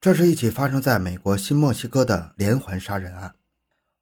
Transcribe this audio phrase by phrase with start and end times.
[0.00, 3.34] 这是一起发生在美国新墨西哥的连环杀人案，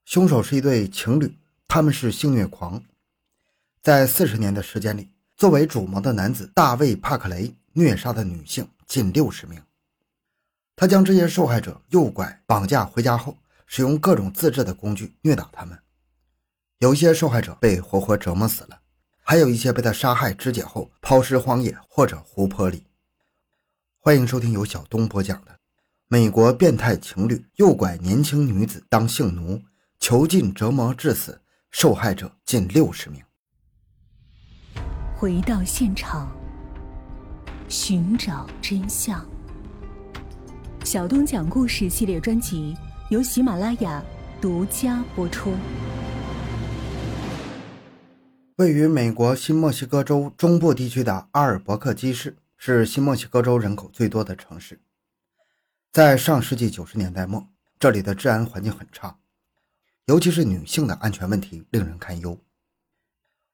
[0.04, 2.82] 凶手是一对情侣，他们是性虐狂。
[3.80, 9.62] 在四十年的时间里，作为主谋的男子大卫·帕克雷虐杀的女性近六十名。
[10.76, 15.78] 他将这些受害者诱拐、绑架回家后，使用各种自制的工具虐打他们。
[16.76, 18.80] 有一些受害者被活活折磨死了，
[19.22, 22.84] 还有一些被他杀害肢解后抛尸荒野或者湖泊里。
[23.98, 25.52] 欢迎收听由小东播讲的
[26.08, 29.60] 《美国变态情侣诱拐年轻女子当性奴，
[29.98, 31.40] 囚禁折磨致死，
[31.72, 33.20] 受害者近六十名》。
[35.16, 36.30] 回到现场，
[37.68, 39.26] 寻找真相。
[40.84, 42.76] 小东讲故事系列专辑
[43.10, 44.00] 由喜马拉雅
[44.40, 45.54] 独家播出。
[48.58, 54.78] 位于美国新墨西哥州中部地区的阿尔伯克基市是新墨西哥州人口最多的城市。
[55.96, 59.16] 在上世纪九十年代末，这里的治安环境很差，
[60.04, 62.38] 尤其是女性的安全问题令人堪忧。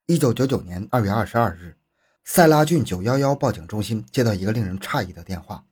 [0.07, 1.77] 一九九九年二月二十二日，
[2.25, 5.65] 塞拉郡九幺幺报警中心接到一个令人诧异的电话。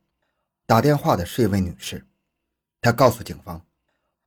[0.65, 2.05] 打电话的是一位女士，
[2.79, 3.61] 她告诉警方，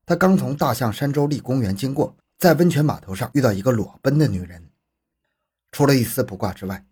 [0.05, 4.69] 她刚从大象山州立公园经过，在温泉码头上遇到一个裸奔的女人。
[5.73, 6.85] 除了一丝不挂之外，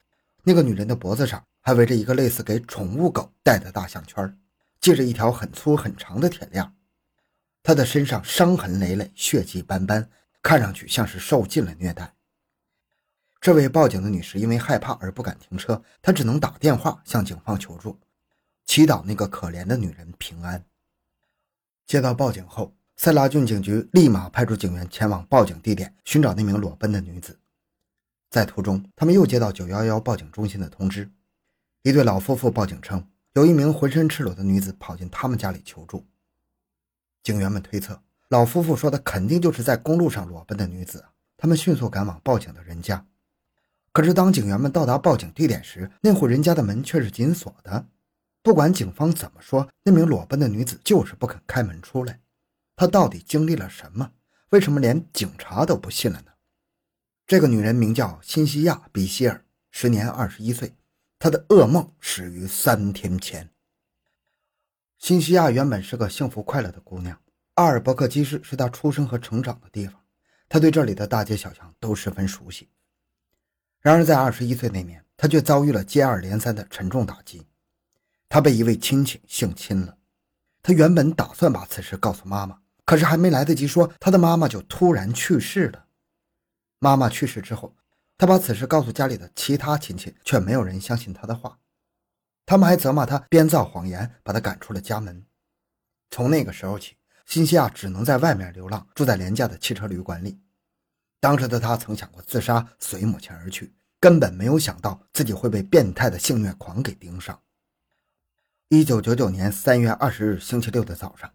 [0.45, 4.35] 那个女人的脖子上还围着一个类似给宠物狗戴的大项圈，
[4.83, 6.75] 系着一条很粗很长的铁链。
[7.63, 10.11] 他的身上伤痕累累，血迹斑斑，
[10.43, 12.15] 看上去像是受尽了虐待。
[13.41, 17.99] 这位报警的女士因为害怕而不敢停车，她只能打电话向警方求助。
[18.65, 20.65] 祈祷那个可怜的女人平安。
[21.87, 27.39] 接到报警后，塞拉郡警局立马派出警员前往报警地点寻找那名裸奔的女子。
[28.31, 31.11] 在途中，他们又接到911报警中心的通知，
[31.83, 36.05] 一对老夫妇报警称，有一名浑身赤裸的女子跑进他们家里求助。
[37.23, 41.05] 警员们推测，老夫妇说的肯定就是在公路上裸奔的女子。
[41.39, 43.07] 他们迅速赶往报警的人家，
[43.93, 47.87] 可是当警员们到达报警地点时，那户人家的门却是紧锁的。
[48.43, 52.21] 不管警方怎么说，那名裸奔的女子就是不肯开门出来。
[52.77, 54.13] 她到底经历了什么？
[54.51, 56.33] 为什么连警察都不信了呢？
[57.27, 60.75] 这个女人名叫辛西亚·比希尔，时年二十一岁。
[61.23, 63.49] 他的噩梦始于三天前。
[64.99, 67.17] 辛西亚原本是个幸福快乐的姑娘，
[67.55, 70.03] 阿尔伯克基市是她出生和成长的地方，
[70.49, 72.69] 她对这里的大街小巷都十分熟悉。
[73.79, 77.47] 然而，在二十一岁那年，她却遭遇了接二连三的沉重打击。
[78.29, 79.97] 他被一位亲戚性侵了，
[80.61, 85.87] 他原本打算把此事告诉妈妈，可是还没来得及说，他的妈妈就突然去世了。
[86.81, 87.77] 妈妈去世之后，
[88.19, 91.59] 他把此事告诉家里的其他亲戚，却没有人相信他的话，
[92.47, 95.25] 他们还责骂他编造谎言，把他赶出了家门。
[96.11, 96.97] 从那个时候起，
[97.27, 100.41] 辛西亚只能在外面流浪，住在廉价的汽车旅馆里。
[101.19, 107.41] 当时的他曾想过自杀，随母亲而去，根本没有想到自己会被变态的性虐狂给盯上。
[108.69, 111.33] 一九九九年三月二十日星期六的早上，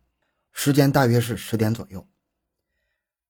[0.54, 2.08] 时间大约是十点左右。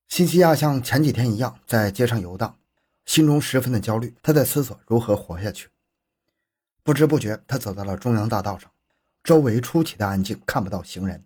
[0.07, 2.57] 辛西亚像前几天一样在街上游荡，
[3.07, 4.15] 心中十分的焦虑。
[4.21, 5.67] 他在思索如何活下去。
[6.83, 8.71] 不知不觉，他走到了中央大道上，
[9.23, 11.25] 周围出奇的安静，看不到行人。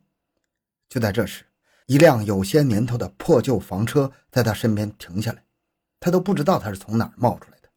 [0.88, 1.44] 就在这时，
[1.88, 5.44] 一辆有些年头的破旧房车在他身边停下来，
[6.00, 7.70] 他都不知道他是从哪儿冒出来的。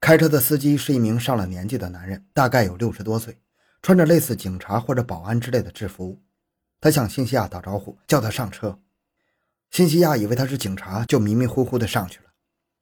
[0.00, 3.40] 开车的司机是一名上了年纪的男人，大概有六十多岁。
[3.82, 6.20] 穿着类似警察或者保安之类的制服，
[6.80, 8.80] 他向辛西亚打招呼，叫他上车。
[9.70, 12.25] 辛西亚以为他是警察，就迷迷糊糊的上去了。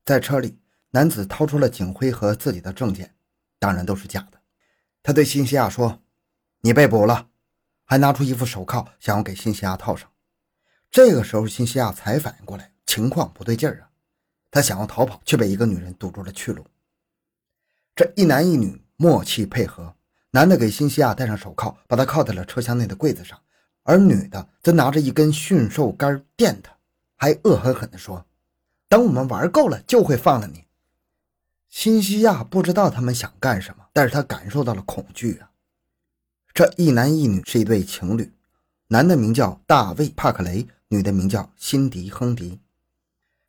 [0.04, 0.59] 在车里，
[0.91, 3.15] 男子掏出了警徽和自己的证件，
[3.59, 4.41] 当然都是假的。
[5.03, 6.03] 他对辛西亚说
[6.60, 7.28] ：“你被捕了。”
[7.87, 10.10] 还拿出一副手铐，想要给辛西亚套上。
[10.91, 13.91] 这个时候，辛西亚才反应过来，情况不对劲儿啊！
[14.50, 16.66] 他想要逃跑，却被一个女人堵住了去路。
[17.94, 19.94] 这一男一女默契配合。
[20.31, 23.41] 男的给辛西亚戴上手铐，把他铐在了车厢内的柜子上，
[23.84, 26.77] 而女的则拿着一根驯兽杆电他，
[27.16, 28.27] 还恶狠狠地说
[28.95, 30.67] ：“等我们玩够了，就会放了你。”
[31.69, 35.51] 新西亚不知道他们想干什么，但是他感受到了恐惧啊！
[36.55, 38.33] 这一男一女是一对情侣，
[38.87, 42.61] 男的名叫大卫·帕克雷，女的名叫辛迪·亨迪。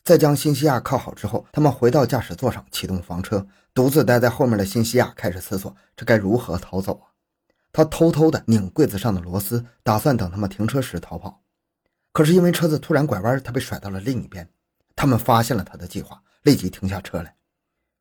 [0.03, 3.45] 在将新西亚铐好之后，他们回到驾驶座上，启动房车。
[3.71, 7.13] 独自待在后面的辛西亚开始思索：这该如何逃走啊？
[7.71, 11.43] 他偷偷的拧柜子上的螺丝，打算等他们停车时逃跑。
[12.11, 14.49] 可是因为车子突然拐弯，他被甩到了另一边。
[14.95, 17.35] 他们发现了他的计划，立即停下车来。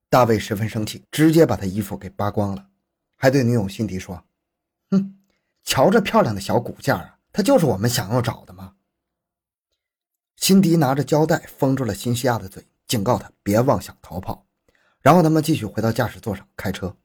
[0.09, 2.69] 大卫十分生气，直接把他衣服给扒光了，
[3.17, 4.25] 还对女友辛迪说
[4.91, 5.19] ：“哼，
[5.65, 8.75] 瞧这漂亮的小骨架啊，它就是我们想要找的吗？
[10.37, 14.47] 辛迪拿着胶带封住了辛西亚的嘴，警告他别妄想逃跑。
[15.01, 16.97] 然后他们继续回到驾驶座上开车。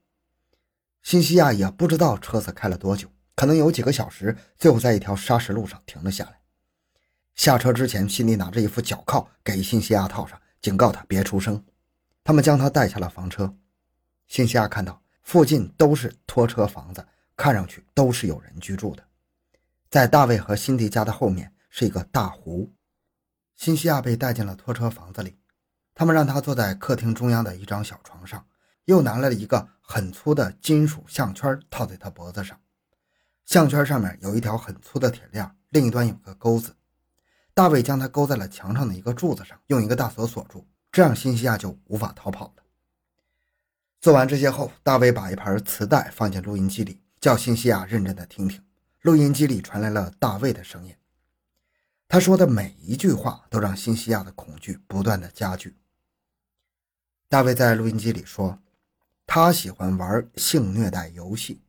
[1.02, 6.39] 辛西亚也不知道车子开了多久，可能有几个小时，最后在一条砂石路上停了下来。
[7.40, 11.64] 下车之前，辛迪拿着一副脚铐给辛西亚套上，警告他别出声。
[12.22, 13.56] 他们将他带下了房车。
[14.28, 17.02] 辛西亚看到附近都是拖车房子，
[17.34, 19.02] 看上去都是有人居住的。
[19.88, 22.70] 在大卫和辛迪家的后面是一个大湖。
[23.56, 25.38] 辛西亚被带进了拖车房子里，
[25.94, 28.46] 他们让他坐在客厅中央的一张小床上，
[28.84, 32.60] 又拿来了一个很粗的金属项圈套在他脖子上。
[33.46, 36.76] 项圈上面有一条很粗的铁链，另一端有个钩子。
[37.52, 42.62] 大卫将它勾在了墙上的一个柱子上，用一个大锁锁住，这样辛西亚就无法逃跑了。
[44.00, 48.64] 做完这些后，大卫把一盘磁带放进录音机里，叫辛西亚认真的听听。
[49.02, 50.94] 录音机里传来了大卫的声音。
[52.08, 55.76] 他说的每一句话都让辛西亚的恐惧不断的加剧。
[57.28, 58.58] 大卫在录音机里说，
[59.26, 61.62] 他喜欢玩性虐待游戏，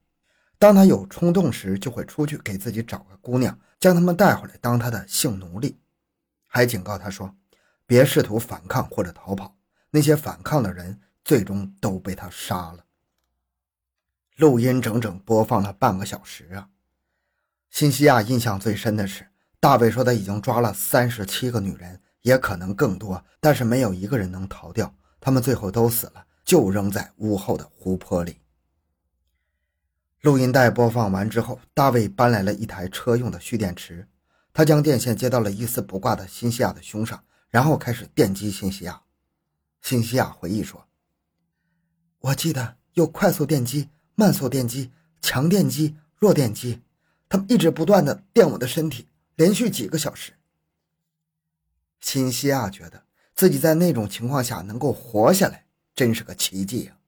[0.61, 5.79] 当他有冲动时，就会出去给自己找个姑娘，将他们带回来当他的性奴隶，
[6.45, 7.35] 还警告他说，
[7.87, 9.57] 别试图反抗或者逃跑，
[9.89, 12.85] 那些反抗的人最终都被他杀了。
[14.37, 16.69] 录音整整播放了半个小时啊！
[17.71, 19.27] 辛西亚印象最深的是。
[19.59, 24.93] 大卫说：“他已经抓了三十七个女人，也可能更多，但是没有一个人能逃掉。
[25.19, 28.37] 他们最后都死了，就扔在屋后的湖泊里。”
[30.21, 34.07] 录音带播放完之后，大卫搬来了一台车用的蓄电池，
[34.53, 39.01] 他将电线接到了一丝不挂的辛西亚的胸上，然后开始电击辛西亚。
[39.81, 40.87] 辛西亚回忆说
[42.21, 44.91] ：“我记得有快速电击、慢速电击、
[45.21, 46.81] 强电击、弱电击，
[47.27, 50.33] 他们一直不断的电我的身体。”连续几个小时，
[51.99, 55.65] 辛西亚觉得自己在那种情况下能够活下来，
[55.95, 57.00] 真是个奇迹啊！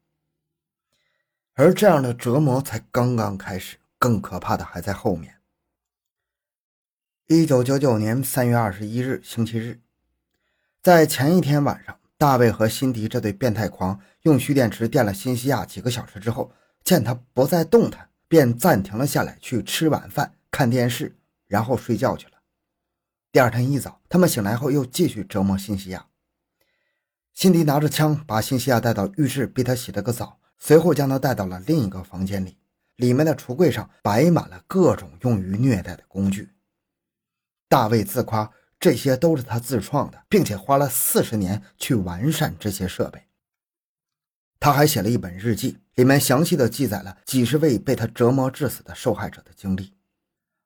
[1.55, 5.37] 而这样的折磨才刚刚开始，更可怕的还在后面。
[7.27, 9.81] 一九九九年三月二十一日，星期日，
[10.81, 16.51] 在前一天晚上，大卫和辛迪这对变态狂用蓄电池电了辛西亚几个小时之后，
[16.83, 21.17] 见他不再动弹，便暂停了下来，去吃晚饭、看电视。
[21.45, 22.33] 然后睡觉去了。
[23.31, 26.07] 第二天一早，他们醒来后又继续折磨辛西亚。
[27.31, 32.57] 辛迪拿着枪把辛西亚带到浴室，逼他洗了个澡，随后将他带到了另一个房间里，
[32.95, 36.53] 里面的橱柜上摆满了各种用于虐待的工具。
[37.67, 38.49] 大卫自夸
[38.79, 43.27] 这些都是他自创的，并且花了四十年去完善这些设备。
[44.57, 49.93] 他还写了一本日记，里面详细的记载了几十位被他折磨致死的受害者的经历。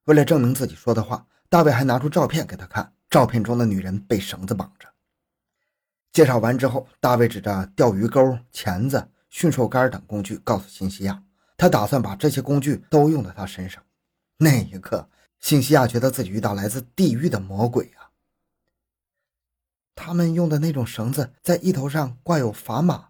[0.04, 2.92] 为了证明自己说的话，大卫还拿出照片给他看。
[3.10, 4.86] 照片中的女人被绳子绑着。
[6.12, 11.22] 介绍完之后，大卫指着钓鱼钩、钳子、驯兽杆等工具，告诉辛西亚，
[11.56, 13.82] 他打算把这些工具都用在他身上。
[14.38, 15.08] 那一刻，
[15.40, 18.10] 辛西亚觉得自己遇到来自地狱的魔鬼啊！
[19.94, 23.08] 他们用的那种绳子在一头上挂有砝码，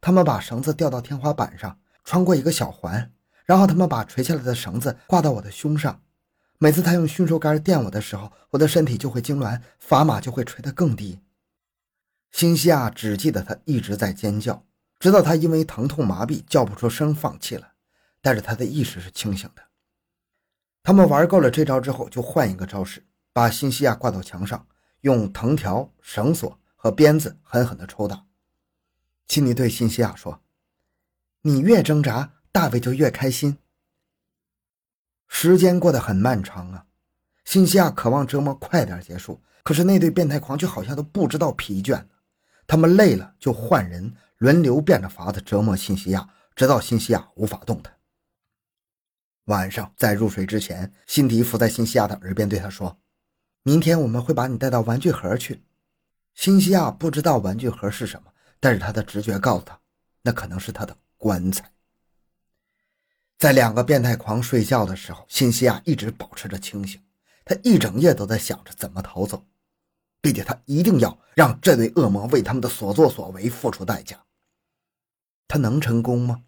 [0.00, 3.12] 他们把绳子吊到天花板上，穿过一个小环，
[3.44, 6.00] 然后他们把垂下来的绳子挂到我的胸上。
[6.58, 11.20] 每次他用驯兽杆电我的时候，我的身体就会痉挛，砝码就会垂得更低。
[12.32, 14.64] 辛西亚只记得他一直在尖叫，
[15.04, 17.72] 直到他因为疼痛麻痹叫不出声放弃了，
[18.22, 19.62] 但是他的意识是清醒的。
[20.82, 24.66] 他们玩够了这招之后，就换一个招式，把辛西亚挂到墙上，
[25.02, 28.24] 用藤条、绳索和鞭子狠狠地抽打。
[29.28, 30.40] 辛尼对辛西亚说
[31.44, 33.58] ：“你越挣扎，大卫就越开心。”
[35.28, 36.86] 时间过得很漫长啊，
[37.44, 42.06] 辛西亚渴望折磨快点结束，可是那对变态狂却好像都不知道疲倦。
[42.66, 47.96] 他们累了就换人，轮流变着法子折磨辛西亚，直到辛西亚无法动弹。
[49.44, 52.98] 晚上在入睡之前，辛迪伏在辛西亚的耳边对他说
[53.62, 55.62] ：“明天我们会把你带到玩具盒去。”
[56.34, 59.78] 辛西亚不知道玩具盒是什么，但是他的直觉告诉他，
[60.22, 61.70] 那可能是他的棺材。
[63.38, 67.00] 在两个变态狂睡觉的时候，辛西亚一直保持着清醒。
[67.44, 69.44] 他一整夜都在想着怎么逃走，
[70.24, 74.24] 并且他一定要让这对恶魔为他们的所作所为付出代价。
[75.46, 76.44] 他能成功吗？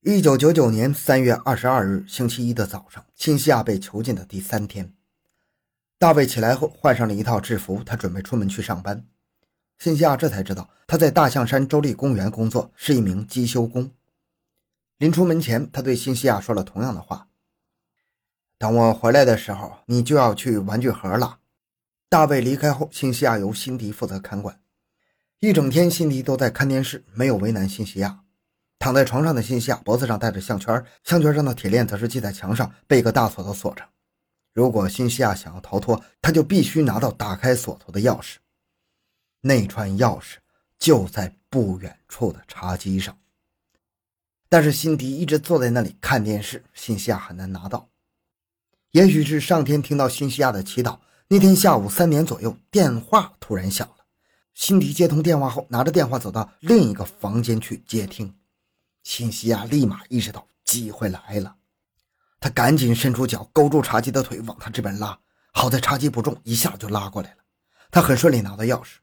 [0.00, 4.94] 一九九九年三月二十二日星期一的早上，辛西亚被囚禁的第三天，
[5.98, 9.06] 大卫起来后换上了一套制服，他准备出门去上班。
[9.76, 13.90] 辛西亚这才知道他在大象山州立公园工作，是一名机修工。
[14.96, 17.28] 临出门前，他对辛西亚说了同样的话
[18.56, 21.39] ：“等我回来的时候，你就要去玩具盒了。
[22.10, 24.60] 大卫离开后，辛西亚由辛迪负责看管。
[25.38, 28.24] 一整天，辛迪都在看电视，没有为难辛西亚。
[28.80, 33.84] 躺在床上的辛西亚脖子上戴着项圈，项圈上的铁链则是系在墙上，被一个大锁头锁着。
[34.52, 38.38] 如果辛西亚想要逃脱，他就必须拿到打开锁头的钥匙。
[39.42, 40.38] 那串钥匙
[40.80, 43.16] 就在不远处的茶几上。
[44.48, 47.88] 但是辛迪一直坐在那里看电视，辛西亚很难拿到。
[48.90, 50.98] 也许是上天听到辛西亚的祈祷，
[51.32, 53.94] 那天下午三点左右，电话突然响了。
[54.52, 58.34] 辛迪接通电话后，拿着电话走到另一个房间去接听。
[59.04, 61.54] 辛西亚立马意识到机会来了，
[62.40, 65.16] 他赶紧伸出脚勾住茶几的腿往他这边拉。
[65.52, 67.36] 好在茶几不重，一下就拉过来了。
[67.92, 68.96] 他很顺利拿到钥匙，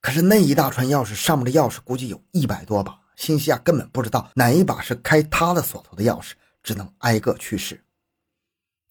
[0.00, 2.96] 可是那一大串钥匙上面的钥匙估计有一百多把。
[3.16, 7.82] 辛西亚根本不知道哪一把是开他的锁头的钥匙，只能挨个去试。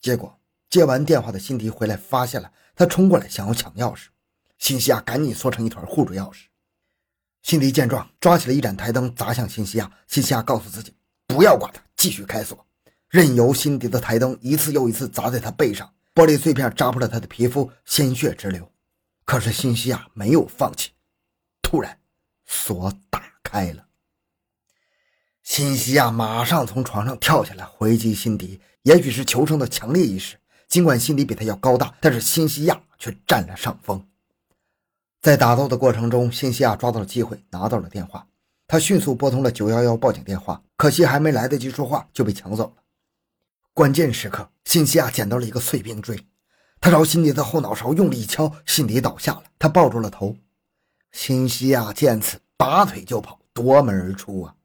[0.02, 0.38] 结果
[0.74, 4.08] 接完电话的辛迪回来，发现了他冲过来想要抢钥匙，
[4.58, 6.46] 辛西亚赶紧缩成一团护住钥匙。
[7.44, 9.92] 辛迪见状，抓起了一盏台灯砸向辛西亚。
[10.08, 10.92] 辛西亚告诉自己
[11.28, 12.66] 不要管他，继续开锁，
[13.08, 18.72] 任由辛迪的台灯一次又一次砸在他背上，玻璃碎片扎破了他的皮肤，鲜血直流。
[19.26, 20.90] 可是辛西亚没有放弃，
[21.62, 22.00] 突然
[22.48, 23.86] 锁打开了。
[25.44, 30.38] 辛西亚马上从床上跳下来回击辛迪，也许是求生的强烈意识。
[30.68, 34.06] 尽管辛迪比他要高大，但是辛西亚却占了上风。
[35.22, 38.28] 在打斗的过程中，辛西亚抓到了机会，拿到了电话。
[38.68, 42.84] 他迅速拨通了911报警电话，可惜还没来得及说话就被抢走了。
[43.74, 46.20] 关键时刻，辛西亚捡到了一个碎冰锥，
[46.82, 50.36] 他朝辛迪的后脑勺用力一敲，辛迪倒下了，他抱住了头。
[51.12, 54.56] 辛西亚见此，拔腿就跑，夺门而出啊！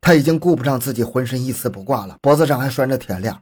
[0.00, 3.34] 他已经顾不上自己浑身一丝不挂了，脖子上还拴着铁链。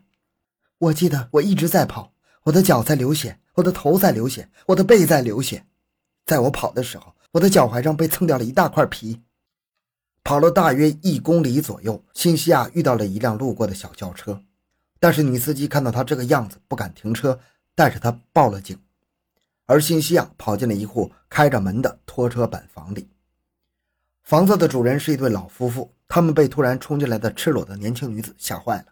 [0.79, 2.13] 我记得我一直在跑，
[2.45, 5.67] 我的脚在流血，我的头在流血，我的背在流血。
[6.25, 9.23] 在我跑的时候，我的脚踝上被蹭掉了一大块皮。
[10.23, 14.41] 跑了大约一公里左右，辛西亚遇到了一辆路过的小轿车，
[15.01, 17.41] 但是女司机看到他这个样子，不敢停车，
[17.75, 18.79] 带着他报了警。
[19.67, 23.09] 而新西亚跑进了一户开着门的拖车板房里。
[24.23, 28.87] 房子的主人是一对老夫妇，他们被突然冲进来的赤裸的年轻女子吓坏了。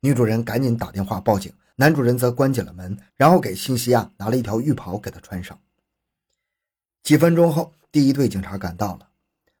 [0.00, 5.58] 女主人赶紧打电话报警，男主人则关紧了门，然后给辛西亚拿了一条浴袍给她穿上。
[7.02, 9.08] 几分钟后，第一队警察赶到了，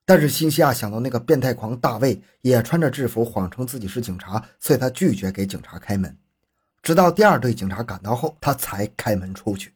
[0.04, 6.16] 但是辛西亚想到那个变态狂大卫也穿着制服，谎称自己是警察，所以他拒绝给警察开门。
[6.82, 9.74] 直到第二队警察赶到后，他才开门出去。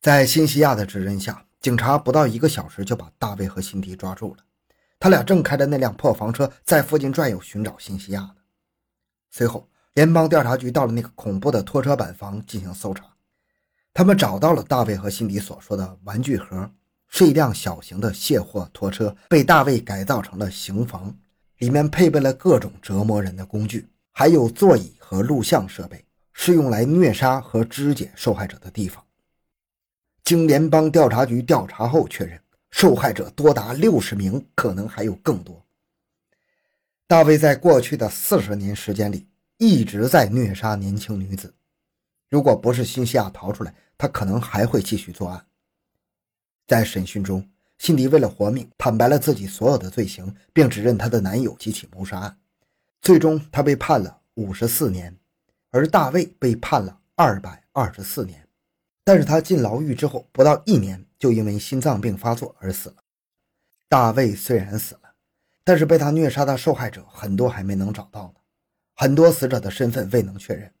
[0.00, 1.44] 在辛西亚的指认下。
[1.62, 4.42] 警察不到一个小时就把大卫和辛迪抓住了，
[4.98, 8.34] 他俩正开着那辆破房车在附近转悠寻找辛西亚呢。
[9.34, 13.02] 随后，联邦调查局到了那个恐怖的拖车板房进行搜查，
[13.94, 16.70] 他们找到了大卫和辛迪所说的玩具盒，
[17.08, 21.16] 是一辆小型的卸货拖车，被大卫改造成了刑房，
[21.60, 29.02] 里面配备了各种折磨人的工具，还有座椅和录像设备，是用来虐杀和肢解受害者的地方。
[30.24, 32.38] 经联邦调查局调查后确认，
[32.70, 35.64] 受害者多达六十名，可能还有更多。
[37.12, 39.26] 大卫在过去的四十年时间里
[39.58, 41.54] 一直在虐杀年轻女子。
[42.30, 45.44] 如果不是辛西亚逃出来，他可能还会继续作案。
[46.66, 52.38] 在审讯中，辛迪为了活命，坦白了自己所有的罪行，并指认她的男友几起谋杀案。
[53.02, 55.14] 最终，她被判了五十四年，
[55.68, 58.48] 而大卫被判了二百二十四年。
[59.04, 62.96] 但是他进牢狱之后不到一年，就因为心脏病发作而死了。
[63.86, 65.01] 大卫虽然死了，
[65.64, 68.40] 但是被他虐杀的受害者很多还没能找到呢，
[68.94, 70.72] 很多死者的身份未能确认。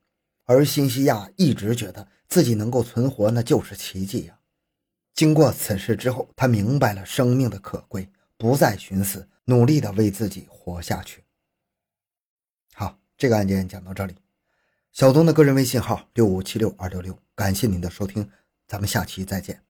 [0.44, 4.38] 而辛西亚一直觉得自己能够存活，那就是奇迹呀。
[5.14, 11.22] 经过此事之后，他明白了生命的可贵，不再寻死，努力的为自己活下去。
[12.74, 14.16] 好，这个案件讲到这里。
[14.90, 18.28] 小东的个人微信号六五七六二六六，感谢您的收听，
[18.66, 19.62] 咱们下期再见。